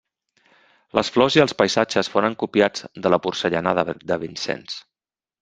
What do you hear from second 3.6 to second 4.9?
de Vincennes.